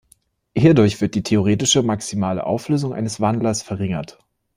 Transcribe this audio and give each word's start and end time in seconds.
Hierdurch 0.57 0.99
wird 0.99 1.13
die 1.13 1.21
theoretische 1.21 1.83
maximale 1.83 2.43
Auflösung 2.47 2.91
eines 2.91 3.21
Wandlers 3.21 3.61
verringert. 3.61 4.17